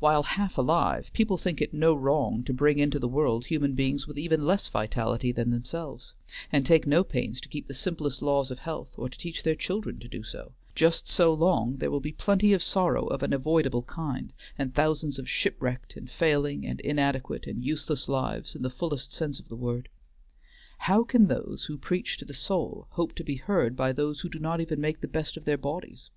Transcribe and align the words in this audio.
While 0.00 0.24
half 0.24 0.58
alive 0.58 1.10
people 1.14 1.38
think 1.38 1.62
it 1.62 1.72
no 1.72 1.94
wrong 1.94 2.44
to 2.44 2.52
bring 2.52 2.78
into 2.78 2.98
the 2.98 3.08
world 3.08 3.46
human 3.46 3.72
beings 3.74 4.06
with 4.06 4.18
even 4.18 4.44
less 4.44 4.68
vitality 4.68 5.32
than 5.32 5.48
themselves, 5.48 6.12
and 6.52 6.66
take 6.66 6.86
no 6.86 7.02
pains 7.02 7.40
to 7.40 7.48
keep 7.48 7.68
the 7.68 7.74
simplest 7.74 8.20
laws 8.20 8.50
of 8.50 8.58
health, 8.58 8.90
or 8.98 9.08
to 9.08 9.16
teach 9.16 9.42
their 9.44 9.54
children 9.54 9.98
to 10.00 10.08
do 10.08 10.22
so, 10.24 10.52
just 10.74 11.08
so 11.08 11.32
long 11.32 11.78
there 11.78 11.90
will 11.90 12.00
be 12.02 12.12
plenty 12.12 12.52
of 12.52 12.62
sorrow 12.62 13.06
of 13.06 13.22
an 13.22 13.32
avoidable 13.32 13.80
kind, 13.84 14.34
and 14.58 14.74
thousands 14.74 15.18
of 15.18 15.26
shipwrecked, 15.26 15.96
and 15.96 16.10
failing, 16.10 16.66
and 16.66 16.78
inadequate, 16.80 17.46
and 17.46 17.64
useless 17.64 18.10
lives 18.10 18.54
in 18.54 18.60
the 18.60 18.68
fullest 18.68 19.10
sense 19.10 19.40
of 19.40 19.48
the 19.48 19.56
word. 19.56 19.88
How 20.80 21.02
can 21.02 21.28
those 21.28 21.64
who 21.64 21.78
preach 21.78 22.18
to 22.18 22.26
the 22.26 22.34
soul 22.34 22.88
hope 22.90 23.14
to 23.14 23.24
be 23.24 23.36
heard 23.36 23.74
by 23.74 23.92
those 23.92 24.20
who 24.20 24.28
do 24.28 24.38
not 24.38 24.60
even 24.60 24.82
make 24.82 25.00
the 25.00 25.08
best 25.08 25.38
of 25.38 25.46
their 25.46 25.56
bodies? 25.56 26.10